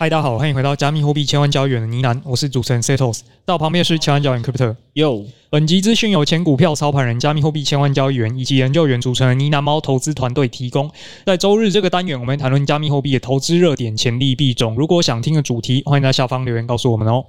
[0.00, 4.74] 嗨，大家好，欢迎回到加密货币千万交易员的呢喃，我是主持人 Setos，在我旁边是千万交易员 Crypto。
[4.94, 10.90] 哟，本集资讯由前股票操盘人、加密货币千万交易员以及研究员组成的呢喃猫投资团队提供。
[11.26, 14.74] 在周日这个单元，我们谈论加密货币的投资热点、潜力币种。
[14.74, 17.22] 如果想听的主题，欢迎在下方留言告诉我们哦。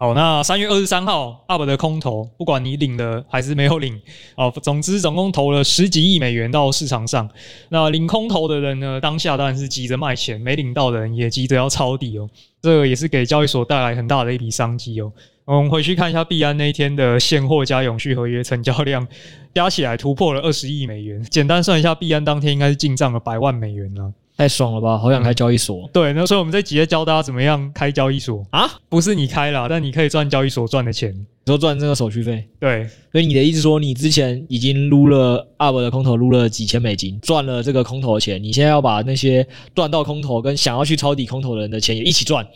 [0.00, 4.00] 好，那三月二十三号，UP 的空投，不管你领了还是没有领，
[4.36, 7.28] 哦，总之总共投了十几亿美元到市场上。
[7.68, 12.30] 那领空投的人呢，当下当然是急着卖钱；没领到的人也急着要抄底哦。
[12.62, 15.12] 这个也是给交易所带来很大的一笔商机哦。
[15.44, 19.04] 我们回去看一下币安那一天的现货加永续合约成交量，
[19.52, 21.20] 加起来突破了二十亿美元。
[21.24, 24.12] 简单算一下，币安当天应该是进账了百万美元了。
[24.38, 24.96] 太爽了吧！
[24.96, 25.82] 好想开交易所。
[25.82, 28.70] 嗯、对，那所以我们这集教大家怎么样开交易所啊？
[28.88, 32.48] 不是你开啦，但你可以赚交易所赚的钱，你说赚这个手续费。
[32.60, 42.46] 对，所以你的意思说，你之前已经撸了 UP 的空投，撸了几千美金，赚了这个空投的钱，你现在要把那些赚到空投跟想要去抄底空投的人的钱也一起赚，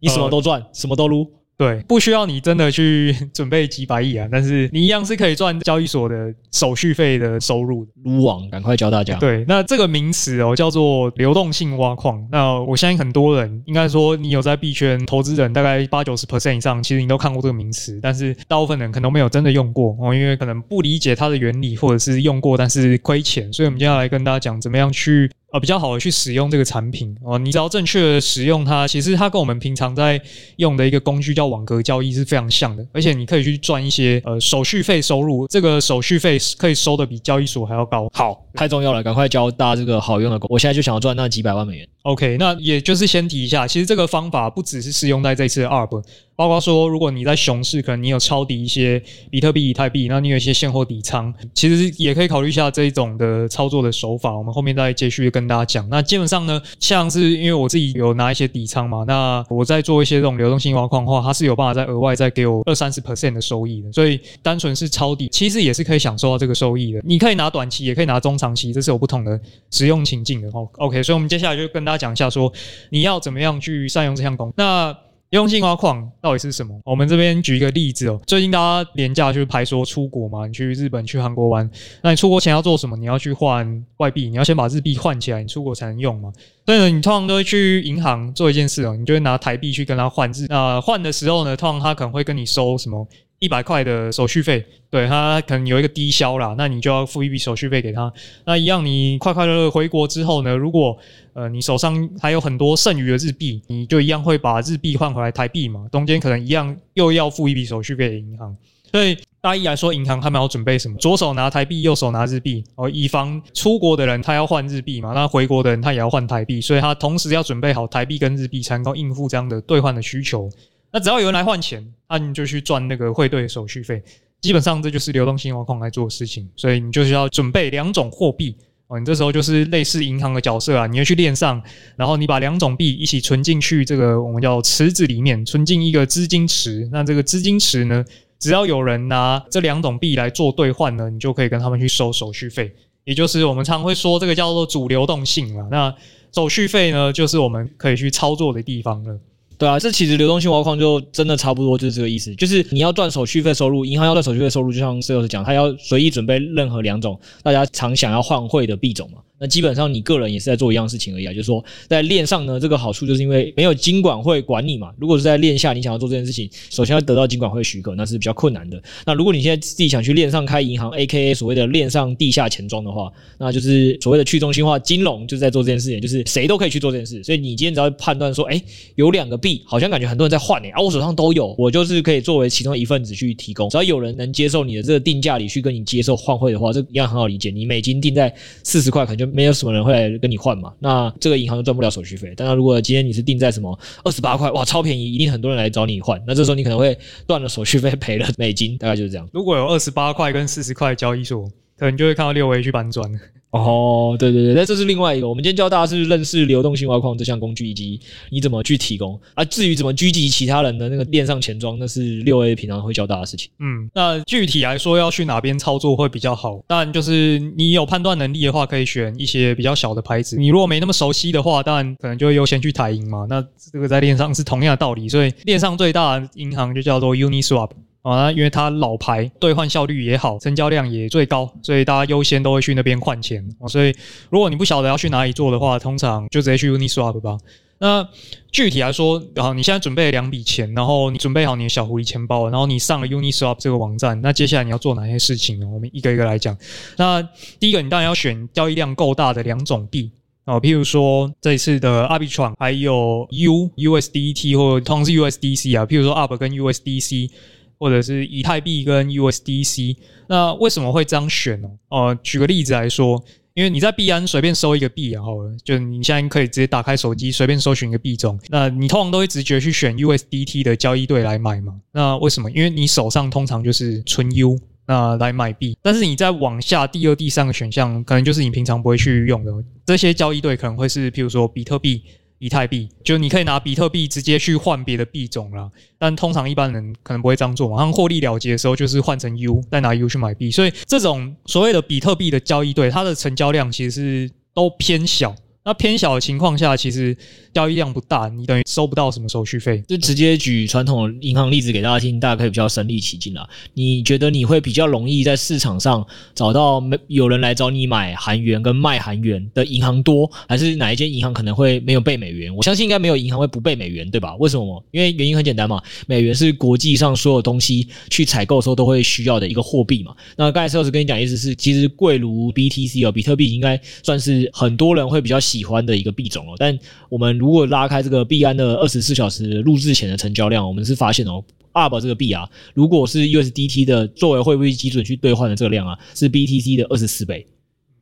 [0.00, 1.24] 你什么都赚，呃、什么都撸。
[1.58, 7.84] 对，不需要你真的去准备几百亿啊，但是你一样是可以赚交易所的手续费的收入。
[8.04, 9.16] 撸网，赶快教大家。
[9.16, 12.24] 对，那这个名词哦，叫做流动性挖矿。
[12.30, 23.52] 那我相信很多人，应该说你有在币圈投资人，大概八九十 percent 以上，其实你都看过这个名词，但是大部分人可能没有真的用过哦，因为可能不理解它的原理，或者是用过但是亏钱。
[23.52, 25.28] 所以我们接下来跟大家讲怎么样去。
[25.50, 30.20] 呃，比较好的去使用这个产品哦，你只要正确的使用它，其实它跟我们平常在
[30.56, 38.10] 用的一个工具叫网格交易是非常像的，而且你可以去赚一些呃手续费收入，这个手续费可以收的比交易所还要高。
[38.12, 41.88] 好，太重要了，赶快教大家这个好用的，我现在就想要赚那几百万美元。
[42.08, 46.02] OK，那也就是先提一下，其实这个方法不只是适用在这次的 ARB。
[46.34, 54.34] 包括说，如果你在熊市，可能你有抄底一些比特币、以太币，那你有一些现货底仓，其实也可以考虑一下这一种的操作的手法。
[54.34, 55.86] 我们后面再继续跟大家讲。
[55.90, 63.92] 那基本上呢，像是因为我自己有拿一些底仓嘛，那我在做一些这种流动性挖矿的话，它是有办法再额外再给我二三十 percent 的收益的。
[63.92, 67.00] 所以单纯是抄底，其实也是可以享受到这个收益的。
[67.04, 69.38] 你可以拿短期，也可以拿中长期，这是有不同的
[69.72, 70.48] 使用情境的。
[70.54, 72.50] 哦，OK，所以我们接下来就跟大家讲一下，说
[72.90, 74.54] 你要怎么样去善用这项功能。
[74.56, 74.96] 那
[75.30, 76.80] 流动性挖矿到底是什么？
[76.86, 78.18] 我们这边举一个例子哦。
[78.26, 81.70] 最近大家廉价就是排说出国嘛，你去日本、去韩国玩，
[82.02, 82.96] 那你出国前要做什么？
[82.96, 86.32] 你要去换外币，你要先把日币换起来，你出国才能用嘛。
[86.64, 90.46] 所以呢，你通常都会去银行做一件事哦，你就会拿台币去跟他换日。
[90.48, 93.06] 那换的时候呢，通常他可能会跟你收什么？
[93.38, 98.12] 一百块的手续费，对，他可能有一个低消啦，那你就要付一笔手续费给他。
[98.44, 100.98] 那一样，你快快乐乐回国之后呢，如果
[101.34, 108.56] 呃你手上还有很多剩余的日币，你就一样会把日币换回来台币嘛，中间可能一样又要付一笔手续费给银行。
[108.90, 110.96] 所以大意来说，银行他们要准备什么？
[110.96, 120.50] 左手拿台币，右手拿日币哦，以防出国的人他要换日币嘛，那回国的人他也要换台币，所以他同时要准备好台币跟日币，才能够应付这样的兑换的需求。
[120.90, 124.02] 那只要有人来换钱，那你就去赚那个汇兑手续费。
[124.40, 128.54] 基本上这就是流动性挖矿来做的事情，所以你就是要准备两种货币
[128.86, 128.98] 哦。
[128.98, 131.60] 你这时候就是类似银行的角色啊，你要去链上，
[131.96, 136.88] 然后你把两种币一起存进去这个我们叫池子里面，存进一个资金池。
[136.92, 138.04] 那这个资金池呢，
[138.38, 142.72] 只要有人拿这两种币来做兑换呢，你就可以跟他们去收手续费。
[143.04, 145.66] 也就是我们常会说这个叫做主流动性了。
[145.70, 145.92] 那
[146.32, 149.18] 手续费呢，就是我们可以去操作的地方了。
[149.58, 159.18] 对啊，这其实流动性挖矿就真的差不多就是这个意思，就是你要赚手续费收入，银行要赚手续费收入，就像 Sales 讲，他要随意准备任何两种大家常想要换汇的币种嘛。
[159.38, 164.92] 那基本上你个人也是在做一样事情而已啊，就是说在链上呢，这个好处就是因为没有金管会管你嘛。
[164.98, 168.82] 如果是在链下，你想要做这件事情，首先要得到金管会许可，那是比较困难的。
[169.06, 177.22] 那如果你现在自己想去链上开银行，AKA 所谓的链上地下钱庄的话，那就是所谓的去中心化金融，就是在做这件事情，就是谁都可以去做这件事。
[177.22, 178.60] 所以你今天只要判断说，哎，
[178.96, 183.70] 有两个币，好像感觉很多人在换诶，啊，我手上都有，我就是可以作为其中一份子去提供。
[183.70, 187.50] 只要有人能接受你的这个定价里去跟你接受换汇的话，这一样很好理解。
[187.50, 188.34] 你美金定在
[188.64, 190.18] 四十块，可能就没有什么人会来。
[190.20, 192.34] 跟你换嘛，那这个银行就赚不了手续费。
[192.36, 196.20] 但是如果今天你是定在什么二十八块，哇，超便宜，一定很多人来找你换。
[196.26, 199.28] 那这时候你可能会断了手续费，赔了美金，大概就是这样。
[199.32, 201.48] 如果有二十八块跟四十块交易所，
[201.78, 203.08] 可能就会看到六 A 去搬砖。
[203.50, 205.28] 哦，对对对，那这是另外一个。
[205.28, 207.98] 我们今天教大家是认识流动性挖矿这项工具，以及
[208.30, 209.18] 你怎么去提供。
[209.34, 213.50] 啊，至于怎么狙击其他人的那个链上钱庄，那是六 A 平常会教大家的事情。
[213.58, 216.60] 嗯，那具体来说要去哪边操作会比较好？
[216.66, 220.36] 当然就是你有判断能力的话，可以选一些比较小的牌子。
[220.36, 223.26] 你如果没那么熟悉的话，当然可能就会优先去台银嘛。
[223.30, 223.42] 那
[223.72, 227.70] 这个在链上是同样的道理，所以链上最大的银行就叫做 Uniswap。
[228.08, 233.46] 啊，因为它老牌，兑换效率也好，成交量也最高，所以大家优先都会去那边换钱。
[233.68, 233.94] 所以
[234.30, 237.36] 如果你不晓得要去哪里做的话，通常就直接去 Uniswap 吧。
[237.80, 238.08] 那
[238.50, 245.68] 具体来说，然后你现在准备了两笔钱，然后你准备好你的小狐狸钱包，然后你上了 Uniswap 这个网站，那接下来你要做哪些事情呢？
[245.68, 246.56] 我们一个一个来讲。
[246.96, 247.22] 那
[247.60, 250.10] 第一个，你当然要选交易量够大的两种币
[250.44, 257.30] 啊，譬如说这一次的 Arbitrum，还有 U USDT 或同时 USDC 啊，譬如说 UP 跟 USDC，
[257.78, 259.96] 或者是以太币跟 USDC。
[260.28, 261.68] 那为什么会这样选呢？
[261.88, 263.24] 呃，举个例子来说。
[263.54, 271.74] 因为你在币安随便搜一个币然后，就你现在可以直接打开手机随便搜寻一个币种，那你通常都会直觉去选 USDT 的交易对来买嘛？
[271.90, 272.48] 那为什么？
[272.52, 275.76] 因为你手上通常就是纯 U，那来买币。
[275.82, 279.52] 但是你再往下第二、第三个选项，可能就是你平常不会去用的
[279.84, 282.04] 这些交易对，可能会是譬如说比特币。
[282.38, 287.76] 以太币，就你可以拿比特币直接去换别的币种啦，但通常一般人可能不会这样做嘛。
[287.78, 290.50] 他们获利了结的时候，就是换成 U，再拿 U 去买币。
[290.50, 295.34] 所以这种所谓的比特币的交易对，它的成交量其实是都偏小。
[295.68, 297.14] 那偏小的情况下，其实
[297.52, 299.84] 交易量不大，你等于收不到什么手续费。
[299.86, 303.46] 就直接举传统银行例子给大家听，大家可以比较身临其境啦。
[303.74, 306.02] 你觉得你会比较容易在市场上
[306.34, 312.56] 找到没有人来找你买韩元跟卖韩元的银行多，还是哪一间银行可能会没有备美元？
[312.56, 314.34] 我相信应该没有银行会不备美元，对吧？
[314.36, 314.82] 为什么？
[314.90, 320.14] 因为原因很简单嘛，美元是国际上所有东西去采购的时候都会需要的一个货币嘛。
[320.34, 325.57] 那刚才 s a 跟你讲，意思是其实贵如 BTC 哦，比特币应该算是很多人会比较喜。
[325.58, 326.78] 喜欢的一个币种哦，但
[327.08, 337.46] 我们如果拉开这个币安的二十四小时录制前的成交量，我们是发现哦，ARB 这个币啊，如果是 USDT 的作为汇率基准去兑换的这个量啊，是 BTC 的二十四倍。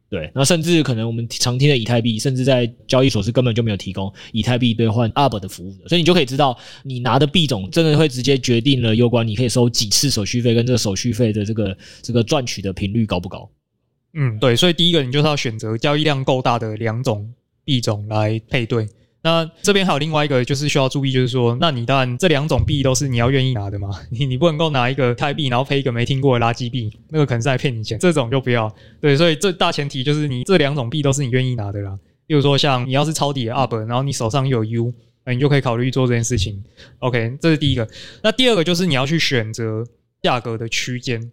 [0.08, 13.50] 对，那甚至可能我们常听的以太币，甚至在交易所是根本就没有提供以太币兑换 ARB 的服务的，所以你就可以知道，你拿的币种真的会直接决定了有关你可以收几次手续费跟这个手续费的这个这个赚取的频率高不高。
[14.14, 17.28] 嗯，对，所以第一个你就是要选择交易量够大的两种
[17.66, 18.88] 币种来配对。
[19.22, 28.72] 那这边还有另外一个就是需要注意，就是说，那你当然这两种币都是你要愿意拿的嘛， 你你不能够拿一个泰币，然后配一个没听过的垃圾币，那个可能是在骗你钱，这种就不要。
[29.00, 31.98] 对，所以这大前提就是你这两种币都是你愿意拿的啦。
[32.28, 36.62] 比如说像你要是抄底的 Arb，然后你手上又有 U，那你就可以考虑做这件事情。
[37.00, 37.88] OK，这是第一个。
[38.22, 39.84] 那第二个就是你要去选择
[40.22, 41.32] 价格的区间。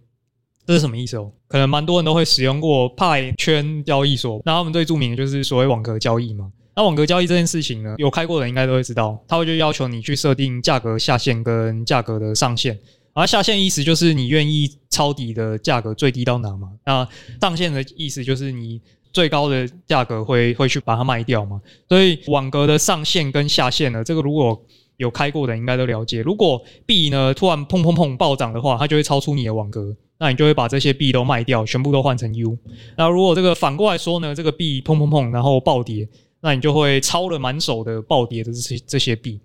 [0.65, 1.31] 这是什么意思哦？
[1.47, 6.51] 可能蛮多人都会使用过派圈交易所，那他们最著名的就是所谓网格交易嘛。
[6.75, 12.79] 那网格交易这件事情呢，有开过的人应该都会知道，它会就要求你去设定价格下限跟价格的上限。
[13.13, 16.69] 而下限意思就是你愿意抄底的价格最低到哪嘛？
[16.83, 17.07] 那
[17.39, 18.81] 上限的意思就是你
[19.11, 21.61] 最高的价格会会去把它卖掉嘛？
[21.87, 24.59] 所以网格的上限跟下限呢，这个如果
[24.97, 26.23] 有开过的应该都了解。
[26.23, 29.95] 如果币呢突然砰砰砰暴涨的话，它就会超出你的网格。
[30.23, 32.57] 那你就会把这些币都卖掉，全部都换成 U。
[32.95, 36.07] 那如果这个反过来说呢，这个币砰砰砰，然后暴跌，
[36.39, 39.37] 那你就会抄了满手的暴跌的这些这些币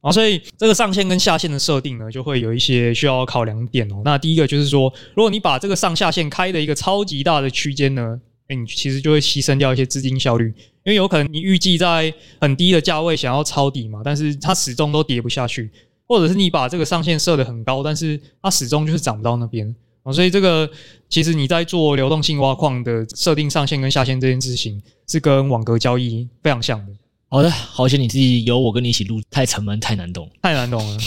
[0.00, 0.10] 啊。
[0.10, 4.02] 所以这个上限跟下限的设定呢，就会有一些需要考量点哦。
[4.04, 15.70] 那第一个就是说，如果你把这个上下限开的一个超级大的区间呢，诶，你其实就会牺牲掉一些资金效率，因为有可能你预计在很低的价位想要抄底嘛，但是它始终都跌不下去，
[16.08, 19.72] 或者是你把这个上限设得很高，但是它始终就是涨不到那边。
[20.04, 20.70] 哦，所以这个
[21.08, 26.92] 其实你在做流动性挖矿的设定上限跟下限这件事情，是跟网格交易非常像的。
[27.28, 30.98] 好的，好险你自己有我跟你一起录，太沉闷太难懂，太难懂了。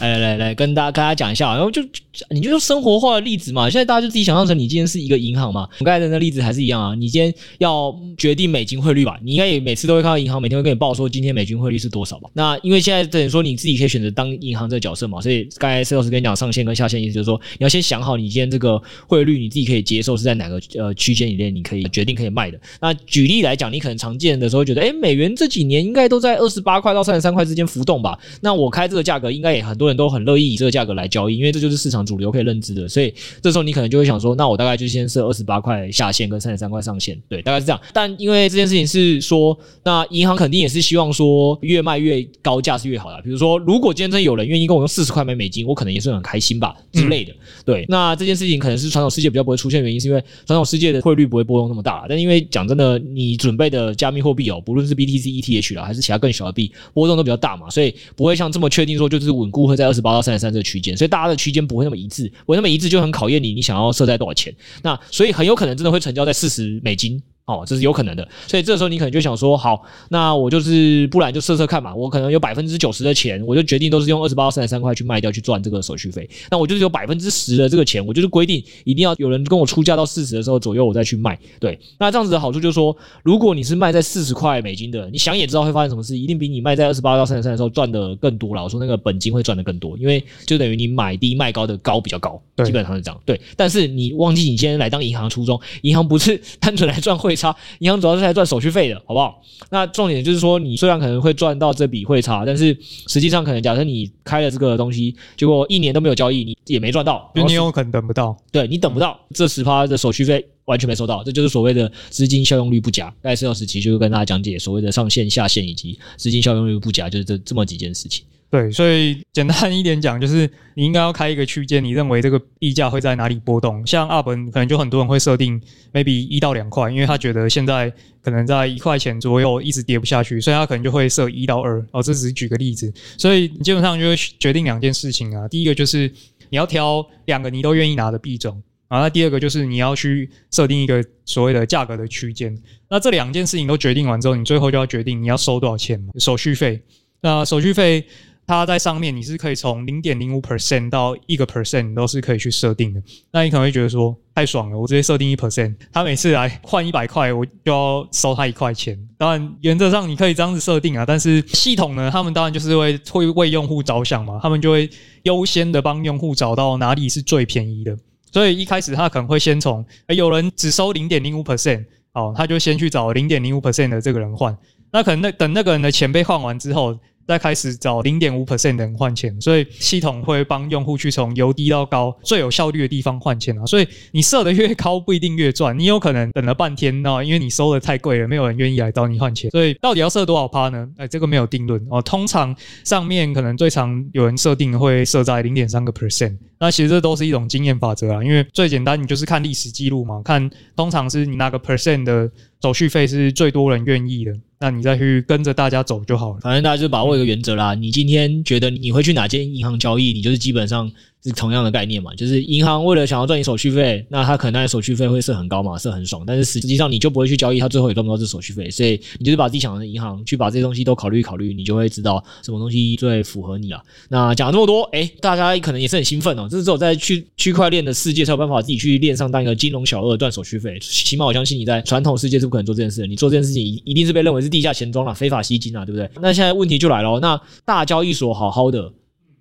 [0.00, 1.82] 来来来来，跟大家跟大家讲一下，然后就
[2.30, 3.68] 你就用生活化的例子嘛。
[3.68, 5.68] 现在大家就自己想象成你今天是一个银行嘛。
[5.78, 6.94] 我刚才的那例子还是一样啊。
[6.94, 9.18] 你今天要决定美金汇率吧？
[9.22, 12.30] 你应该也每次都会看到银行每天会跟你报说今天美金汇率是多少吧？
[12.32, 22.58] 那因为现在等于说你自己可以选择当银行这个角色嘛，所以刚才 Sales 跟你讲上限跟下限，意思就是说你要先想好你今天这个汇率你自己可以接受是在哪个呃区间以内，你可以决定可以卖的。
[22.80, 28.18] 那举例来讲，你可能常见的时候觉得，哎，美元这几年应该都在二十八块到三十三块之间浮动吧？
[28.40, 30.56] 那我开这个价格，应该也很多人都很乐意以。
[30.56, 37.80] 这个价格来交易，因为这就是市场主流可以认知的，所以这时候你可能就会想说，那我大概就先设二十八块下限跟三十三块上限，对，大概是这样。
[37.92, 43.20] 但因为这件事情是说，那银行肯定也是希望说越卖越高价是越好的。
[43.22, 47.32] 比如说，如果今天真有人愿意跟我用四十块买美金，我可能也是很开心吧之类的。
[47.64, 52.06] 对，那这件事情可能是传统世界比较不会出现的原因，是因为传统世界的汇率不会波动那么大。
[52.08, 60.54] 但因为讲真的，你准备的加密货币哦，不论是 BTC、ETH 啦，还是其他更小的币，波动都比较大嘛，所以不会像这么确定说就是稳固会在二十八到三十三。
[60.54, 64.54] 这个区间，所以大家的区间不会那么一致，不会那么一致就很考验你，你想要设在多少钱。
[64.84, 76.26] 那所以很有可能真的会成交在四十美金哦，这是有可能的，所以这时候你可能就想说，好，那我就是不然就测测看嘛，我可能有百分之九十的钱，我就决定都是用二十八到三十三块去卖掉去赚这个手续费。
[76.50, 81.38] 那我就是有百分之十的这个钱，我就是规定一定要有人跟我出价到四十的时候左右，我再去卖。
[81.60, 88.62] 对，那这样子的好处就是说，如果你是卖在四十块美金的，你想也知道会发生什么事，一定比你卖在二十八到三十三的时候赚的更多了。
[88.62, 93.20] 我说那个本金会赚的更多，因为就等于你买低卖高的高比较高，基本上是这样。
[93.26, 98.14] 对，但是你忘记你今天来当银行初衷，银行不是 单纯来赚汇差，银行主要。
[98.14, 99.42] 是来赚手续费的，好不好？
[99.68, 102.66] 那重点就是说，你虽然可能会赚到这笔汇差，但是
[103.08, 108.36] 实际上可能假设你开了这个东西，结果一年都没有交易，你也没赚到，因为你有可能等不到。
[108.52, 113.12] 对，你等不到这十趴的手续费，完全没收到，这就是所谓的资金效用率不佳。
[113.20, 118.24] 在四到时期就会跟大家讲解所谓的上限、下限以及资金效用率不佳，就是这这么几件事情。
[118.54, 123.84] 对，所以简单一点讲，就是你应该要开一个区间，你认为这个币价会在哪里波动？
[123.84, 125.60] 像 UP 可能就很多人会设定
[125.92, 127.92] maybe 一到两块，因为他觉得现在
[128.22, 131.84] 可能在一块钱左右，一直跌不下去，所以他可能就会设一到二。
[131.90, 135.48] 哦，这只是举个例子，所以你基本上就会决定两件事情啊。
[135.48, 136.08] 第一个就是
[136.48, 142.56] 你要挑两个你都愿意拿的币种啊，那第二个就是你要去设定一个所谓的价格的区间。
[142.88, 146.80] 那这两件事情都决定完之后，你最后就要决定你要收多少钱嘛，手续费。
[147.20, 148.06] 那手续费。
[148.46, 153.02] 它在上面，你是可以从零点零五 percent 到一个 percent 都是可以去设定的。
[153.32, 158.98] 那你可能会觉得说太爽了，我直接设定一 percent，他每次来换一百块，我就要收他一块钱。
[159.16, 164.90] 当然，原则上你可以这样子设定啊，但是系统呢，他们当然就是会会为用户着想嘛，他们就会
[165.22, 167.96] 优先的帮用户找到哪里是最便宜的。
[168.30, 171.82] 所以一开始他可能会先从，有人只收零点零五 percent，
[172.12, 174.54] 哦，他就先去找零点零五 percent 的这个人换。
[174.92, 176.98] 那可能那等那个人的钱被换完之后。
[177.26, 183.64] 再开始找零点五 percent 的人换钱，所以系统会帮用户去从由低到高最有效率的地方换钱啊。
[183.66, 189.50] 所以你设的越高不一定越赚，你有可能等了半天啊，因为你收的太贵了，没有人愿意来找你换钱。
[189.50, 190.88] 所以到底要设多少趴呢？
[190.96, 192.00] 哎，这个没有定论哦。
[192.02, 192.54] 通常
[192.84, 196.36] 上面可能最常有人设定会设在零点三个 percent。
[196.60, 202.30] 那其实这都是一种经验法则啊，因为最简单，你就是看历史记录嘛，看通常是你那个 percent 的
[202.64, 204.32] 手续费是最多人愿意的。
[204.58, 206.40] 那你再去跟着大家走就好了。
[206.40, 207.74] 反正大家就把握一个原则啦。
[207.74, 210.90] 你今天觉得你会去哪间银行交易，你就是基本上。
[211.24, 223.80] 是同样的概念嘛，就是银行为了想要赚你手续费，那他可能那手续费会设很高嘛，设很爽，但是实际上你就不会去交易，他最后也赚不到这手续费，所以你就是把自己想的银行去把这些东西都考虑考虑，你就会知道什么东西最符合你啊。
[224.10, 236.10] 那讲了这么多，诶，大家可能也是很兴奋哦，这是只有在区区块链的世界才有办法自己去链上当一个金融小二赚手续费，起码我相信你在传统世界是不可能做这件事的，你做这件事情一定是被认为是地下钱庄了，非法吸金啊，对不对？
[236.20, 238.92] 那现在问题就来了，那大交易所好好的。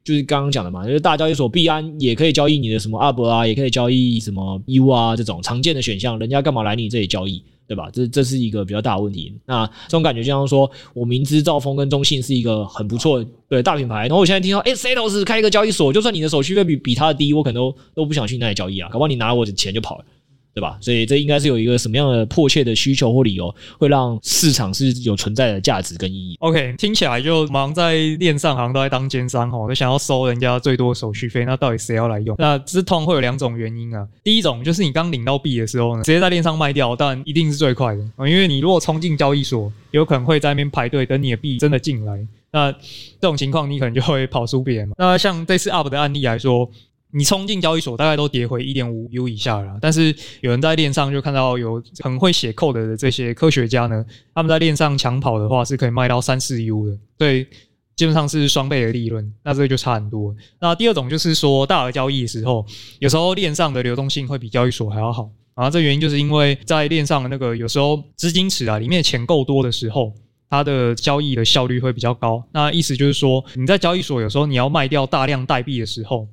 [0.04, 7.90] 就是刚刚讲的嘛，就是大交易所币安也可以交易你的什么 UP 啊，也可以交易什么 U 啊这种常见的选项，人家干嘛来你这里交易，对吧？
[7.94, 9.34] 这这是一个比较大的问题。
[9.46, 20.06] 那这种感觉就像说，我明知兆丰跟中信是一个很不错对大品牌，然后我现在听到，诶 Setos 开一个交易所，就算你的手续费比比他的低，我可能都都不想去那里交易啊，搞不好你拿了我的钱就跑了。
[20.54, 20.78] 对吧？
[20.80, 26.38] 所以这应该是有一个什么样的迫切的需求或理由，会让市场是有存在的价值跟意义。
[26.40, 31.44] OK，听起来就忙在链上，好像都在当奸商哈，都想要收人家最多手续费。
[31.44, 32.36] 那到底谁要来用？
[32.38, 34.08] 那这通会有两种原因啊。
[34.24, 42.20] 第一种就是你刚领到币的时候呢，直接在链上卖掉，但一定是最快的啊，因为你如果冲进交易所，有可能会在那边排队等你的币真的进来。
[42.52, 44.92] 那这种情况，你可能就会跑输别人。
[44.98, 46.70] 那像这次 UP 的案例来说。
[47.16, 49.78] 你冲进交易所，大概都跌回一点五 U 以下了。
[49.80, 54.04] 但是有人在链上就看到有很会写 code 的这些科学家呢，
[54.34, 57.48] 他们在链上抢跑的话是可以卖到三四 U 的，对，
[57.96, 59.32] 基本上是双倍的利润。
[59.44, 60.36] 那这个就差很多。
[60.60, 62.66] 那第二种就是说，大额交易的时候，
[62.98, 65.30] 有时候链上的流动性会比交易所还要好。
[65.56, 70.12] 然后这原因就是因为在链上的那个有时候资金池啊里面钱够多的时候，
[70.50, 72.44] 它的交易的效率会比较高。
[72.52, 76.28] 那意思就是说，你在交易所有时候你要卖掉大量代币的时候。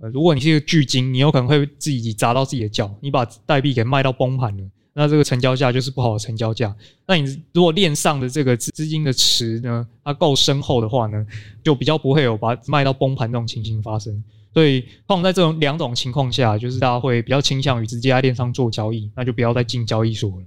[0.00, 2.94] 呃，如果你是一个巨鲸，你有可能会自己砸到自己的脚。
[3.00, 6.74] 你把代币给卖到崩盘了，那这个成交价就是不好的成交价。
[7.06, 11.26] 那你如果链上的这个资金的池呢，它够深厚的话呢，
[11.62, 14.22] 就比较不会有把卖到崩盘这种情形发生。
[14.54, 20.46] 所以，放在这种两种情况下，就是大家会比较倾向于直接在链上做交易，那就不要再进交易所了。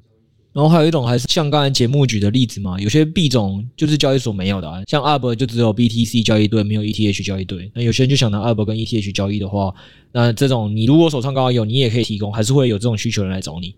[0.54, 7.72] 然后还有一种还是像刚才节目举的例子嘛，有些币种就是交易所没有的啊，像 UP 就只有 BTC 交易对，没有 ETH 交易对。
[7.74, 9.74] 那有些人就想拿 UP 跟 ETH 交易的话，
[10.12, 13.74] 那这种你如果手上刚好有，你也可以提供，还是会有这种需求人来找你。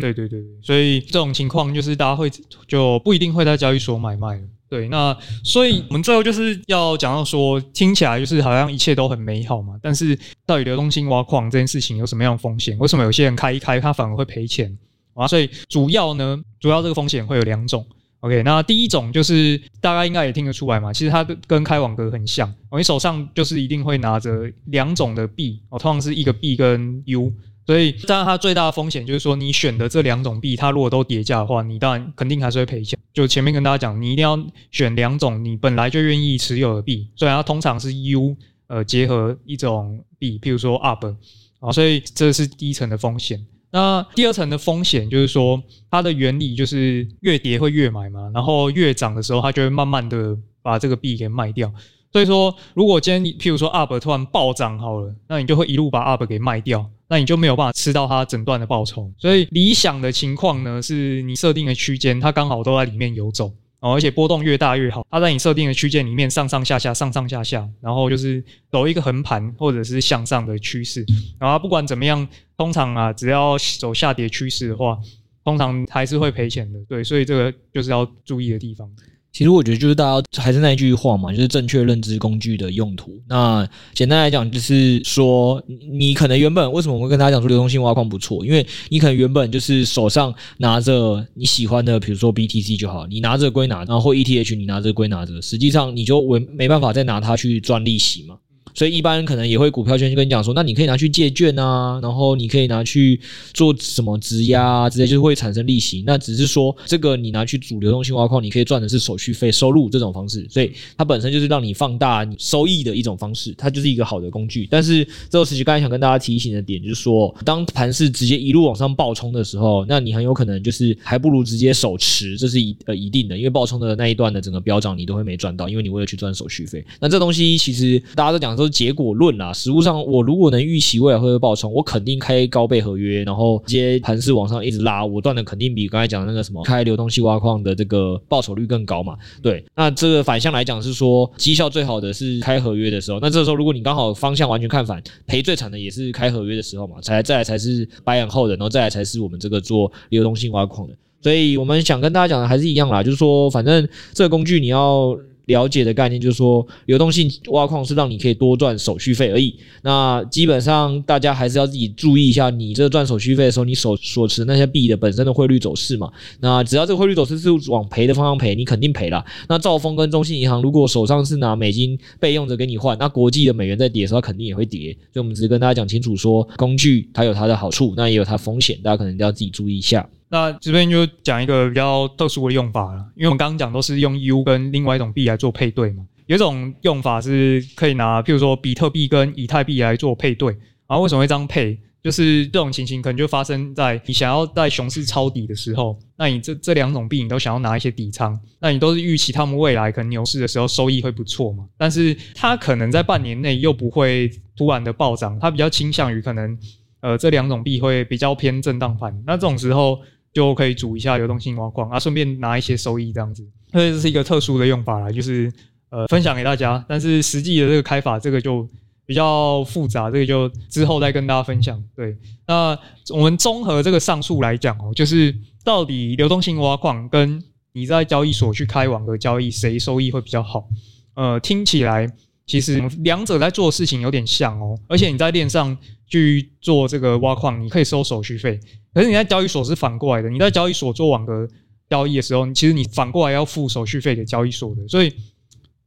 [0.00, 2.30] 对对对对，所以这种情况就是大家会
[2.66, 4.40] 就不一定会在交易所买卖。
[4.70, 12.78] 对，那所以我们最后就是要讲到说，听起来就是好像一切都很美好嘛，但是到底流动性挖矿这件事情有什么样的风险？
[12.78, 14.74] 为什么有些人开一开他反而会赔钱？
[15.14, 15.26] 啊。
[15.26, 17.84] 所以主要呢，主要这个风险会有两种。
[18.20, 27.32] OK，那第一种就是大家应该也听得出来嘛，其实它跟开网格很像，你手上就是一定会拿着两种的币，哦，通常是一个币跟 U，
[27.66, 32.96] 所以当然它最大的风险就是说你选的这两种币，它如果都跌价的话，你当然肯定还是会赔钱。
[33.12, 34.38] 就前面跟大家讲，你一定要
[34.70, 38.36] 选两种你本来就愿意持有的币，虽然它通常是 U，
[38.68, 41.16] 呃，结合一种币，譬如说 UP，
[41.58, 43.44] 啊，所以这是第一层的风险。
[43.72, 45.60] 那第二层的风险就是说，
[45.90, 51.72] 它的原理就是越跌会越买嘛，然后越涨的时候，它就会慢慢的把这个币给卖掉。
[52.12, 59.10] 所以说，如果今天你譬如说 UP 突然暴涨好了，那你就会一路把 UP 给卖掉，那你就没有办法吃到它整段的报酬。
[59.16, 63.50] 所以理想的情况呢，是你设定的区间，它刚好都在里面游走。
[63.82, 65.04] 哦，而且波动越大越好。
[65.10, 71.04] 它在你设定的区间里面上上下下，上上下下，然后就是走一个横盘或者是向上的趋势。
[71.38, 74.96] 然后不管怎么样，通常啊，只要走下跌趋势的话，
[75.44, 76.78] 通常还是会赔钱的。
[76.88, 78.88] 对，所以这个就是要注意的地方。
[79.32, 83.10] 其实我觉得就是大家还是那一句话嘛，就是正确认知工具的用途。
[83.26, 88.44] 那简单来讲，就是说你可能原本为什么我会跟大家讲说流动性挖矿不错？
[88.44, 98.36] 因为你可能原本就是手上拿着你喜欢的，比如说 BTC 就好，你拿着归拿，然后或 ETH 你拿着归拿着，实际上你就没没办法再拿它去赚利息嘛。
[98.74, 103.20] 所以一般可能也会股票圈就跟你讲说，那你可以拿去借券啊，然后你可以拿去
[103.52, 106.02] 做什么质押啊，直接就是会产生利息。
[106.06, 110.46] 那只是说这个你拿去主流动性挖矿，你可以赚的是手续费收入这种方式。
[110.48, 114.66] 所以它本身就是让你放大收益的一种方式，它就是一个好的工具。
[114.70, 126.82] 但是这个时期刚才想跟大家提醒的点就是说，当盘势直接一路往上暴冲的时候，那你很有可能就是还不如直接手持，这是一呃一定的，因为暴冲的那一段的整个飙涨你都会没赚到，因为你为了去赚手续费。
[126.98, 128.61] 那这东西其实大家都讲说。
[128.62, 139.16] 都结果论啦，实物上我如果能预期未来会爆冲，我肯定开高倍合约，然后接盘势往上一直拉，我赚的肯定比刚才讲的那个什么开流动性挖矿的这个报酬率更高嘛。
[139.42, 150.94] 对，那这个反向来讲是说绩效最好的是开合约的时候，那这时候如果你刚好方向完全看反，赔最惨的也是开合约的时候嘛，才再来才是 buy and hold 的，然后再来才是我们这个做流动性挖矿的。
[151.20, 155.18] 所以我们想跟大家讲的还是一样啦，就是说反正这个工具你要。
[155.52, 159.54] 了解的概念就是说，流动性挖矿是让你可以多赚手续费而已。
[159.82, 166.10] 那基本上大家还是要自己注意一下，你这赚手续费的时候，你手所持那些币的本身的汇率走势嘛。
[166.40, 169.24] 那只要这个汇率走势是往赔的方向赔，你肯定赔了。
[169.48, 174.92] 那兆丰跟中信银行如果手上是拿美金备用着给你换，那国际的美元在跌的时候，肯定也会跌。
[175.12, 180.08] 所以我们只是跟大家讲清楚说，工具它有它的好处，那也有它风险，大家可能都要自己注意一下。
[180.32, 186.06] 那这边就讲一个比较特殊的用法了，因为我们刚刚讲都是用 U 跟另外一种币来做配对嘛。
[186.24, 190.50] 有一种用法是可以拿，譬如说比特币跟以太币来做配对。
[190.88, 191.78] 然后为什么会这样配？
[192.02, 201.66] 就是这种情形可能就发生在你想要在熊市抄底的时候，那你这这两种币你都想要拿一些底仓，那你都是预期他们未来可能牛市的时候收益会不错嘛。
[201.76, 206.58] 但是它可能在半年内又不会突然的暴涨，它比较倾向于可能
[207.00, 209.14] 呃这两种币会比较偏震荡盘。
[209.26, 210.00] 那这种时候。
[210.32, 215.52] 就可以组一下流动性挖矿啊，顺便拿一些收益这样子，所以这是一个特殊的用法啦，就是
[215.90, 216.84] 呃分享给大家。
[216.88, 218.66] 但是实际的这个开法，这个就
[219.04, 221.82] 比较复杂，这个就之后再跟大家分享。
[221.94, 222.16] 对，
[222.46, 222.78] 那
[223.10, 227.42] 我们综合这个上述来讲哦，就是到底流动性挖矿跟
[227.72, 230.66] 你在交易所去开网格交易，谁收益会比较好？
[231.14, 232.10] 呃，听起来
[232.46, 235.76] 其实两者在做的事情有点像哦，而且你在链上
[236.06, 238.58] 去做这个挖矿，你可以收手续费。
[238.92, 241.48] 可是你在交易所是反过来的，你在交易所做网格
[241.88, 245.14] 交易的时候，其实你反过来要付手续费给交易所的，所以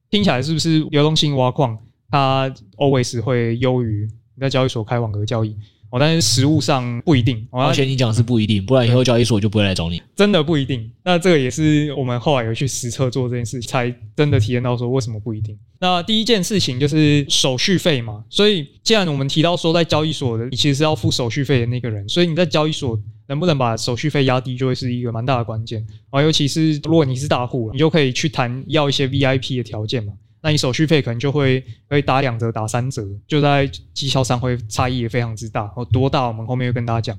[0.09, 1.77] 听起来是不是流动性挖矿
[2.09, 5.55] 它 always 会优于你在交易所开网格交易？
[5.91, 7.47] 哦，但是实物上不一定。
[7.51, 10.01] 而且你讲是不一定，不然以后交易所就不会来找你。
[10.15, 10.91] 真的不一定。
[11.03, 15.57] 那这个也是我们后来有去实测做这件事，才真的体验到说为什么不一定。
[15.79, 18.23] 那第一件事情就是手续费嘛。
[18.29, 25.85] 所以既然我们提到说在交易所的，你其实是要付手续费的那个人，所以你在交易所能不能把手续费压低，就会是一个蛮大的关键。
[26.09, 30.13] 啊，尤其是如果你是大户，你就可以去谈要一些 VIP 的条件嘛。
[30.45, 35.73] 那你手续费可能就会会打两折、打三折，就在绩效上会差异也非常之大。
[35.75, 36.27] 哦，多大？
[36.27, 37.17] 我们后面会跟大家讲。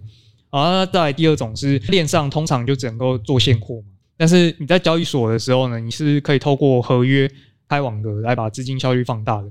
[0.51, 7.29] 啊，再来第二种是链上通常就只能够做现货嘛，但是你在交易所的时候呢，你是可以透过合约
[7.69, 9.51] 开网格来把资金效率放大的。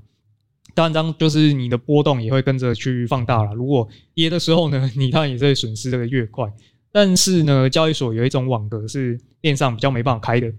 [0.74, 3.54] 当然，这样就是你的波动也会跟着去放大了。
[3.54, 6.50] 如果跌的时候呢，你当然也是会损失这个越快。
[6.94, 10.50] 但是呢，交易所有一种网格是链上比较没办法开的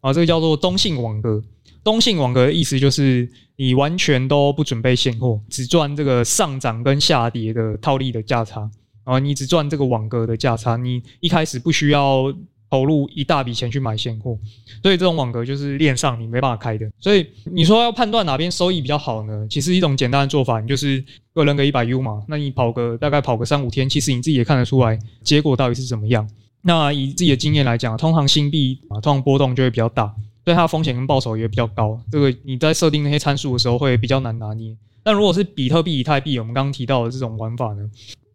[0.00, 1.40] 啊，这个叫做中信网格。
[1.84, 8.68] 东信网格的意思就是，你完全都不准备现货，只赚这个上涨跟下跌的套利的价差。
[9.04, 12.34] 然后你只赚这个网格的价差，你一开始不需要
[12.70, 14.38] 投入一大笔钱去买现货，
[14.82, 16.90] 所以这种网格就是链上你没办法开的。
[16.98, 19.46] 所以你说要判断哪边收益比较好呢？
[19.50, 26.26] 其实一种简单的做法，你就是各人个一百 U 嘛，那你跑个大概跑个三五天，其实你自己也看得出来结果到底是怎么样。
[26.62, 30.10] 那以自己的经验来讲，通常新币啊，通常波动就会比较大，
[30.44, 31.98] 对它风险跟报酬也比较高。
[32.12, 34.76] 这个你在设定那些参数的时候会比较难拿捏。
[35.02, 37.90] 但如果是比特币、以太币，我们刚刚提到的这种玩法呢，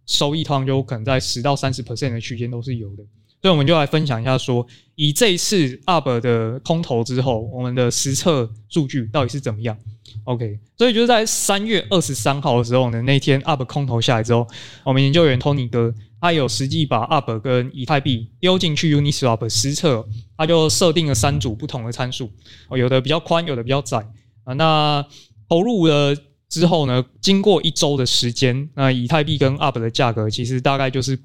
[0.06, 3.04] 收益通常就可能在十到三十 percent 的区间都是有的。
[3.42, 9.78] 所以我们就来分享一下说，以这一次 UP 的空投之后，我们的实测数据到底是怎么样
[10.26, 14.48] ？OK，所以就是在三月二十三号的时候呢，那天 UP 空投下来之后，
[14.84, 15.94] 我们研究员 Tony 哥。
[16.22, 22.30] 他有实际把 UP 跟以太币丢进去 Uniswap 实测，他就设定了三组不同的参数，
[22.72, 24.06] 有的比较宽，有的比较窄
[24.44, 24.52] 啊。
[24.56, 25.02] 那
[25.48, 26.14] 投入了
[26.50, 31.18] 之后呢，经过一周的时间，那以太币跟 UP 的价格其实大概就是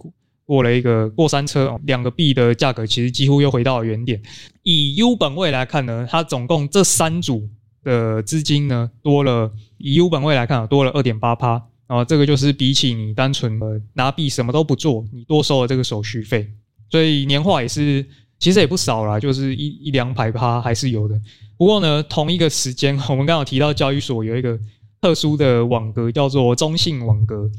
[0.46, 4.20] 过了一个过山车，两个币的价格其实几乎又回到了原点。
[4.62, 7.48] 以 U 本位来看呢，它总共这三组
[7.82, 11.62] 的资金呢多了，以 U 本位来看啊多了二点八趴。
[11.86, 16.50] 然后这个就是比起你单纯的拿币什么都不做，你多收了这个手续费，
[16.90, 18.04] 所以年化也是
[18.38, 21.14] 其实也不少啦，就是一一两百趴还是有的。
[21.58, 24.58] 不过呢，同一个时间，我们刚好提到交易所有一个
[25.02, 27.50] 特殊的网格叫做中性网格。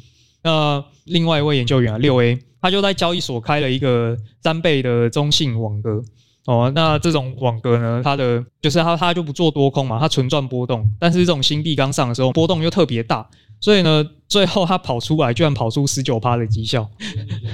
[0.45, 6.03] 那另外一位研究员啊，六 A，他就在交易所开了一个三倍的中性网格。
[6.45, 10.88] 哦，那这种网格呢，它的就是它它就不做多空嘛，它纯赚波动。
[10.99, 13.27] 但是这种新币刚上的时候，波动又特别大。
[13.60, 16.88] 所以呢，最后他跑出来，居然跑出十九趴的绩效，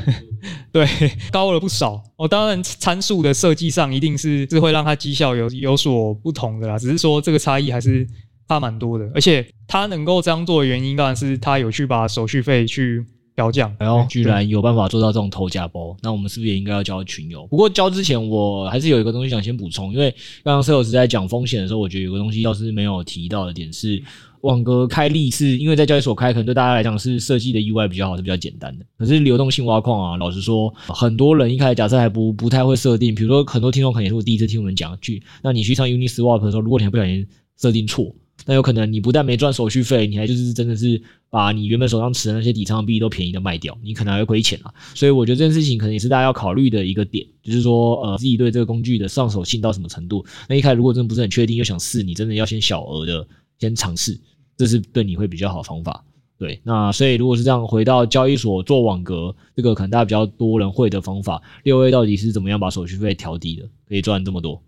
[0.74, 0.86] 对，
[1.32, 2.04] 高了不少。
[2.18, 8.06] 哦、当然参数的设计上一定是是会让它绩效有有所不同的啦，只是说这个差异还是
[8.48, 9.10] 差蛮多的。
[9.14, 13.04] 而且他能够这样做的原因，当然是他有去把手续费去
[13.36, 13.74] 调降。
[13.80, 17.48] 然后居然有办法做到这种头价包，那我们是不是也应该要交群友？
[17.48, 20.10] 不过交之前，我还是有一个东西想先补充，因为
[20.44, 24.02] 刚刚 Sales 在讲风险的时候，我觉得有个东西要是没有提到的点是。
[24.42, 28.84] 网格开立是因为在交易所开，可能对大家来讲是设计的意外比较好，是比较简单的。
[28.98, 37.24] 可是流动性挖矿啊，老实说，很多人一开始假设还不不太会设定，比如说很多听众可能也是我第一次听我们讲句，那你去上 Uniswap 的时候，如果你还不小心
[37.62, 38.12] 设定错，
[38.46, 44.74] 那有可能你不但没赚手续费，你还就是真的是把你原本手上持的那些底仓币都便宜的卖掉，你可能还会亏钱啊。
[44.96, 50.26] 所以我觉得这件事情可能也是大家要考虑的一个点，就是说呃自己对这个工具的上手性到什么程度。
[50.48, 53.28] 那一开始如果真的不是很确定又想试，你真的要先小额的
[53.60, 54.20] 先尝试。
[54.58, 56.04] 这是对你会比较好方法，
[56.38, 56.62] 对。
[56.64, 64.62] 那所以如果是这样，回到交易所做网格，这个可能大家比较多人会的方法，六 A 到底是怎么样把手续费调低的，可以赚这么多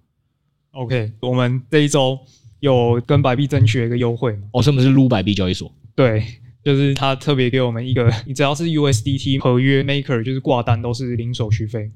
[0.72, 2.18] ？OK，我们这一周
[2.64, 4.44] 有跟百币争取一个优惠嘛？
[4.54, 5.70] 哦，什么是撸百币交易所？
[5.96, 6.24] 对，
[6.64, 11.92] 就是他特别给我们一个，你只要是 USDT 合约 Maker，就是挂单都是零手续费。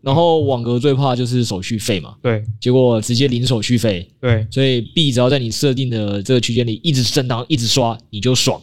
[0.00, 8.58] 然后网格最怕就是手续费嘛，对，结果直接零手续费，对，所以币只要在你设定的这个区间里一直震荡，一直刷，你就爽，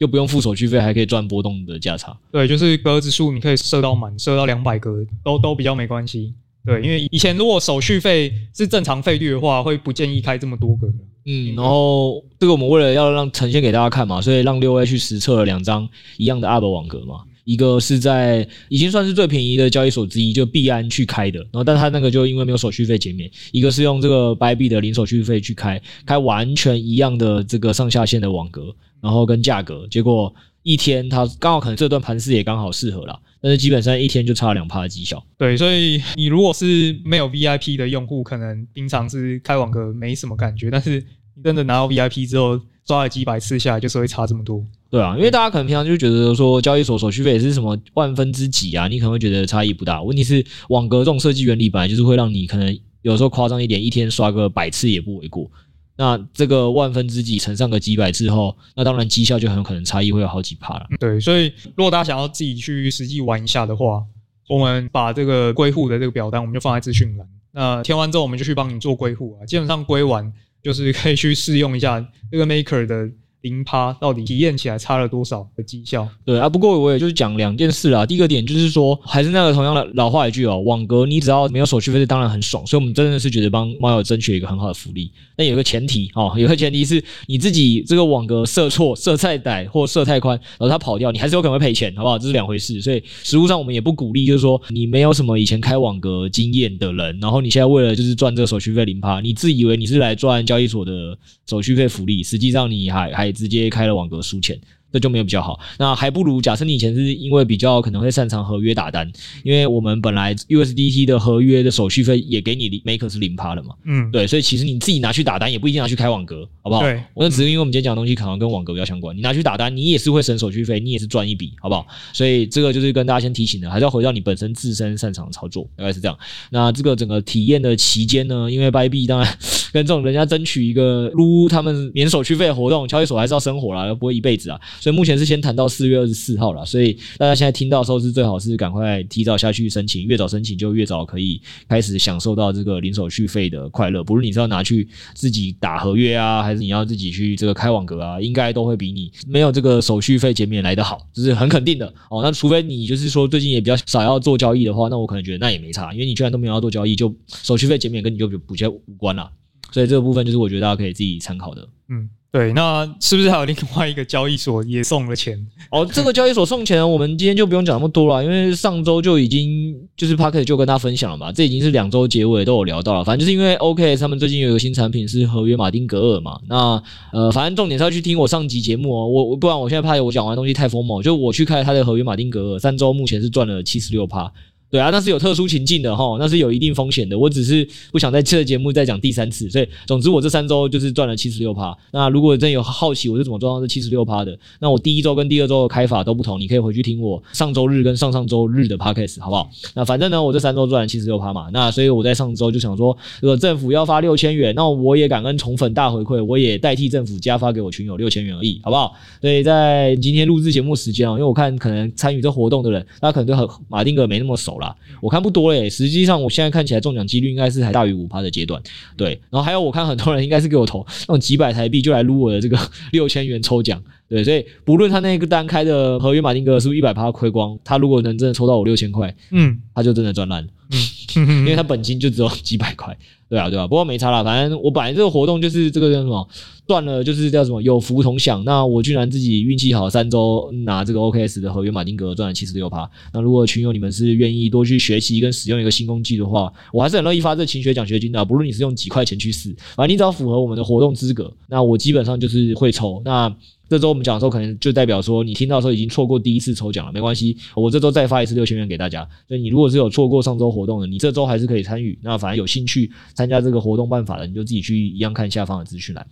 [0.00, 2.14] 又不用付手续费，还可以赚波动的价差。
[2.30, 6.34] 对，就是格子数你可以设到满，设到两百格都都比较没关系。
[6.64, 10.86] 对，因为以前如果手续费是正常费率的话，会不建议开这么多个。
[11.26, 17.16] 嗯，然后这个我们为了要让呈现给大家看嘛，所以让六 A 去实测了两张一样的 UP 网格嘛。
[17.44, 23.30] 一个是在已经算是最便宜的交易所之一，就币安去开的，然后但他那个就因为没有手续费减免。
[23.52, 35.22] 一个是用这个 Bybit 的零手续费去开，开完全一样的这个上下限的网格，然后跟价格，结果一天他刚好可能这段盘势也刚好适合啦，但是基本上一天就差两趴的绩效。
[35.36, 40.98] 对，所以你如果是没有 VIP 的用户，可能平常是开网格没什么感觉，但是
[41.36, 44.64] 你真的拿到 VIP 之后，刷了几百次下来，就是会差这么多。
[44.88, 50.02] 对啊，因为大家可能平常就觉得说交易所手续费也是什么万分之几啊，你可能会觉得差异不大。
[50.02, 55.50] 问题是网格这种设计原理本来就是会让你可能有时候夸张一点，一天刷个百次也不为过。
[55.96, 60.86] 那这个万分之几乘上个几百之后，那当然绩效就很有可能差异会有好几趴了。
[60.98, 64.04] 对，所以如果大家想要自己去实际玩一下的话，
[64.48, 67.26] 我们把这个归户的这个表单我们就放在资讯栏。
[67.52, 69.46] 那填完之后，我们就去帮你做归户啊。
[69.46, 73.10] 基本上归完就是可以去试用一下这个 Maker 的。
[73.44, 76.08] 零趴到底体验起来差了多少的绩效？
[76.24, 78.06] 对啊，不过我也就是讲两件事啦。
[78.06, 82.66] 第一个点就是说，还是那个同样的老话一句哦，网格你只要没有手续费，当然很爽。
[82.66, 85.10] 所以我们真的是觉得帮猫友争取一个很好的福利。
[85.36, 92.18] 但有个前提哦，有个前提是你自己这个网格设错、设太窄或设太宽，然后它跑掉，你还是有可能会赔钱，好不好？
[92.18, 92.80] 这是两回事。
[92.80, 104.58] 所以实务上我们也不鼓励，就是说你没有什么以前开网格经验的人，然后你现在为了就是赚这个手续费零趴，你自以为你是来赚交易所的手续费福利，实际上你还还直接开了网格输钱。
[104.94, 109.10] 这就没有比较好，那还不如假设你以前是因为比较可能会擅长合约打单，
[109.42, 116.82] 因为我们本来 USDT 的合约的手续费也给你 Maker 是零趴了嘛，嗯，对，所以其实你自己拿去打单也不一定拿去开网格，好不好？
[116.82, 121.84] 对，我那只是因为我们今天讲的东西可能跟网格比较相关，你拿去打单，你也是会省手续费，你也是赚一笔，好不好？
[122.12, 126.16] 所以这个就是跟大家先提醒的，还是要回到你本身自身擅长的操作，大概是这样。
[126.50, 129.36] 那这个整个体验的期间呢，因为 Bybit 当然
[129.74, 135.64] 跟这种人家争取一个撸他们免手续费的活动，交易所还是要生活啦，不会一辈子啊，所以目前是先谈到。
[135.66, 144.04] 四月二十四号了，所以大家现在听到的时候是最好是赶快提早下去申请，越早申请就越早可以开始享受到这个零手续费的快乐。
[144.04, 152.22] 不论你是要拿去自己打合约啊，还是你要自己去这个开网格啊，应该都会比你没有这个手续费减免来得好，这是很肯定的哦。
[152.22, 159.28] 那除非你就是说最近也比较少要做交易的话，那我可能觉得那也没差，因为你居然都没有要做交易，就手续费减免跟你就补贴无关了。
[159.72, 162.10] 所以这个部分就是我觉得大家可以自己参考的，嗯。
[162.34, 165.38] 对，那是不是还有另外一个交易所也送了钱？
[165.70, 173.04] 哦，这个交易所送钱，我们今天就不用讲那么多了，因为上周就已经就是 Parker 就跟大家分享了嘛，这已经是两周结尾都有聊到了。
[173.04, 184.32] 反正就是因为 OK 他们最近有一个新产品是合约马丁格尔嘛，那呃，反正重点是要去听我上集节目哦，我我不然我现在怕我讲完东西太疯魔，就我去开他的合约马丁格尔，三周目前是赚了七十六趴。
[184.74, 187.16] 对啊，那是有特殊情境的哈，那是有一定风险的。
[187.16, 191.72] 我只是不想在这节目再讲第三次，所以总之我这三周就是赚了七十六趴。
[191.92, 199.48] 那如果真有好奇我是怎么赚到这七十六趴的，那我第一周跟第二周的开法都不同，你可以回去听我上周日跟上上周日的 podcast 好不好？
[199.76, 201.48] 那反正呢，我这三周赚了七十六趴嘛。
[201.52, 208.92] 那所以我在上周就想说，如果政府要发六千元，那我也感恩宠粉大回馈，我也代替政府加发给我群友六千元而已，好不好？
[209.20, 215.50] 所以在今天录制节目时间啊，因为我看可能参与这活动的人，大家可能对和马丁格没那么熟了啦，我看不多。
[215.50, 218.60] 欸，实际上我现在看起来中奖几率应该是还大于五趴的阶段。
[218.96, 222.58] 对，然后还有我看很多人应该是给我投那种几百台币就来撸我的这个
[222.92, 223.82] 六千元抽奖。
[224.08, 230.48] 对，所以不论他那个单开的合约马丁格是不是一百趴亏光，他如果能真的抽到我六千块，嗯，他就真的赚烂了。
[231.16, 232.96] 因为他本金就只有几百块。
[233.26, 236.28] 对啊，对啊，不过没差啦，反正我本来这个活动就是这个叫什么
[236.66, 238.44] 断了，就是叫什么有福同享。
[238.44, 242.88] 那我居然自己运气好，三周拿这个 OKS 的合约马丁格赚了七十六趴。
[243.12, 248.24] 那如果群友你们是愿意多去学习跟使用一个新工具的话，我还是很乐意发这勤学奖学金的。
[248.24, 253.02] 不论你是用几块钱去试，反正你只要符合我们的活动资格，那我基本上就是会抽。
[253.04, 253.34] 那
[253.68, 259.08] 这周我们讲的时候，可能就代表说你听到的时候已经错过第一次抽奖了，没关系，我这周再发一次六千元给大家。
[259.26, 261.98] 所以你如果是有错过上周活动的，你这周还是可以参与。
[262.02, 266.06] 那反正有兴趣参加这个活动办法的，你就自己去一样看下方的资讯栏。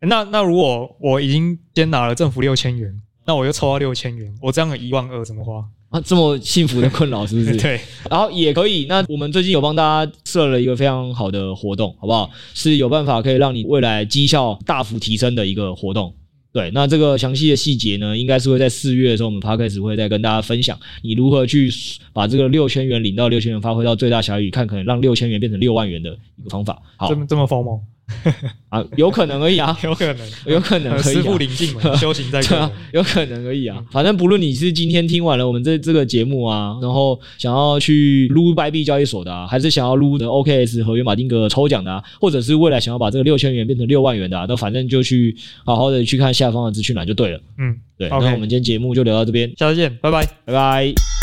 [0.00, 2.94] 那那如果我已经先拿了政府六千元，
[3.26, 6.00] 那我又抽到六千元，我这样的一万二怎么花啊？
[6.00, 7.56] 这么幸福的困扰是不是？
[7.60, 8.86] 对，然后也可以。
[8.86, 12.30] 那我们最近有帮大家设了一个非常好的活动，好不好？
[12.54, 16.14] 是有办法可以让你未来绩效大幅提升的一个活动。
[16.52, 21.70] 对，那这个详细的细节呢，应该是会在四月的时候，我们 p a r k a s 会再跟大家分享，你如何去
[22.12, 26.80] 把这个六千元领到六千元，发挥到最大效益，看可能让六千元变成六万元的一个方法。
[26.96, 27.80] 好，这么这么疯吗？
[28.70, 31.16] 啊，有可能而已啊， 有可能， 有可能可以、啊。
[31.16, 32.64] 师傅领进门，修行在个人。
[32.64, 33.82] 啊，有可能而已啊。
[33.90, 47.40] 反正不论你是今天听完了我们这这个节目啊，然后想要去撸 Bybit 交易所的啊，还是想要撸的 OKS 合约马丁格抽奖的啊，或者是未来想要把这个六千元变成六万元的啊，那反正就去好好的去看下方的资讯栏就对了。
[47.58, 48.08] 嗯，对。
[48.08, 51.17] 那我们今天节目就聊到这边，下次见，拜拜，拜拜。